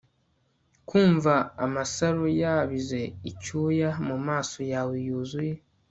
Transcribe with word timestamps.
kumva 0.89 1.33
amasaro 1.65 2.23
yabize 2.41 3.01
icyuya 3.29 3.89
mumaso 4.07 4.59
yawe 4.71 4.95
yuzuye 5.07 5.53